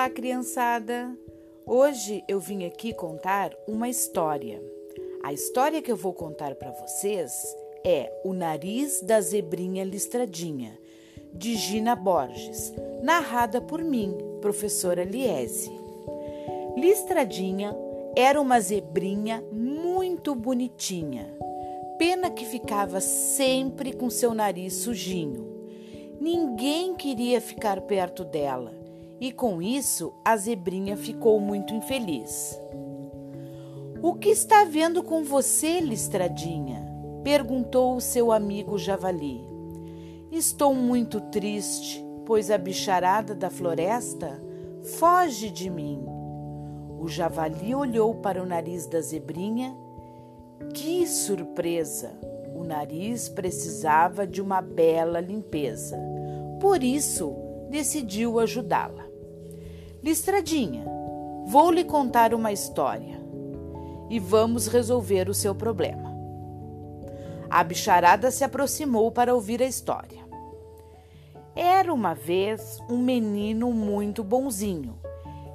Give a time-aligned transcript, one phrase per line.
[0.00, 1.14] Olá, criançada!
[1.66, 4.58] Hoje eu vim aqui contar uma história.
[5.22, 10.72] A história que eu vou contar para vocês é O Nariz da Zebrinha Listradinha,
[11.34, 15.70] de Gina Borges, narrada por mim, professora Liese.
[16.78, 17.76] Listradinha
[18.16, 21.30] era uma zebrinha muito bonitinha,
[21.98, 25.68] pena que ficava sempre com seu nariz sujinho.
[26.18, 28.80] Ninguém queria ficar perto dela
[29.20, 32.58] e com isso a zebrinha ficou muito infeliz.
[34.02, 36.88] O que está vendo com você, Listradinha?
[37.22, 39.46] perguntou o seu amigo Javali.
[40.32, 44.40] Estou muito triste, pois a bicharada da floresta
[44.98, 46.04] foge de mim.
[47.00, 49.76] O javali olhou para o nariz da zebrinha.
[50.72, 52.12] Que surpresa!
[52.54, 55.98] O nariz precisava de uma bela limpeza.
[56.60, 57.34] Por isso,
[57.68, 59.09] decidiu ajudá-la.
[60.02, 60.86] Listradinha,
[61.44, 63.20] vou lhe contar uma história
[64.08, 66.10] e vamos resolver o seu problema.
[67.50, 70.24] A bicharada se aproximou para ouvir a história.
[71.54, 74.98] Era uma vez um menino muito bonzinho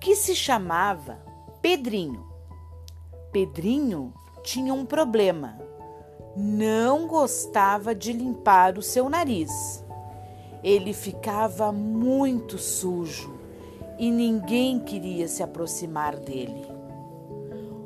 [0.00, 1.18] que se chamava
[1.60, 2.24] Pedrinho.
[3.32, 4.14] Pedrinho
[4.44, 5.58] tinha um problema.
[6.36, 9.84] Não gostava de limpar o seu nariz.
[10.62, 13.37] Ele ficava muito sujo
[13.98, 16.66] e ninguém queria se aproximar dele.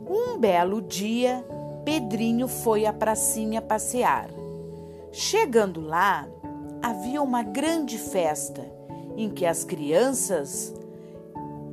[0.07, 1.45] Um belo dia,
[1.85, 4.29] Pedrinho foi à pracinha passear.
[5.11, 6.29] Chegando lá,
[6.83, 8.71] havia uma grande festa
[9.17, 10.75] em que as crianças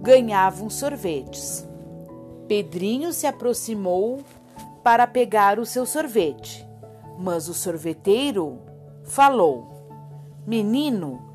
[0.02, 1.68] ganhavam sorvetes.
[2.48, 4.22] Pedrinho se aproximou
[4.84, 6.66] para pegar o seu sorvete,
[7.18, 8.60] mas o sorveteiro
[9.04, 9.68] falou:
[10.48, 11.29] Menino,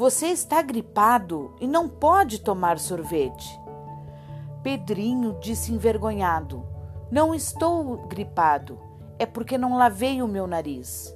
[0.00, 3.60] você está gripado e não pode tomar sorvete.
[4.62, 6.64] Pedrinho disse envergonhado:
[7.10, 8.78] Não estou gripado,
[9.18, 11.14] é porque não lavei o meu nariz.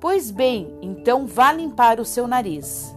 [0.00, 2.92] Pois bem, então vá limpar o seu nariz.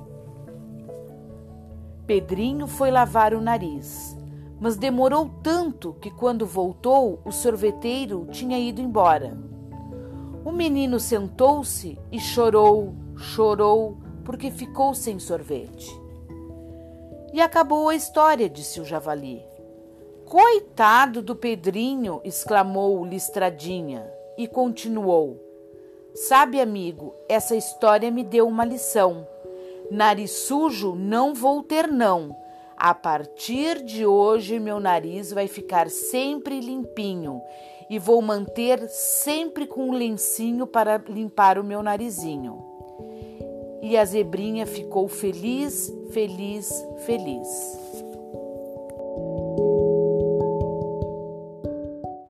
[2.08, 4.18] Pedrinho foi lavar o nariz,
[4.60, 9.38] mas demorou tanto que quando voltou, o sorveteiro tinha ido embora.
[10.44, 15.90] O menino sentou-se e chorou, chorou, porque ficou sem sorvete.
[17.34, 19.44] E acabou a história, disse o javali.
[20.24, 22.22] Coitado do Pedrinho!
[22.24, 24.08] exclamou Listradinha
[24.38, 25.44] e continuou.
[26.14, 29.28] Sabe, amigo, essa história me deu uma lição.
[29.90, 32.30] Nariz sujo não vou ter, não.
[32.78, 37.42] A partir de hoje, meu nariz vai ficar sempre limpinho
[37.90, 42.69] e vou manter sempre com um lencinho para limpar o meu narizinho.
[43.82, 46.70] E a zebrinha ficou feliz, feliz,
[47.06, 47.48] feliz.